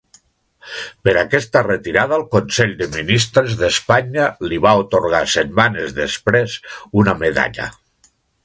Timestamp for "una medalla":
7.03-7.73